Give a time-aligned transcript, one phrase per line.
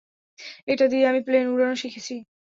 [0.67, 2.15] এটা দিয়েই আমি প্লেন উড়ানো শিখেছি।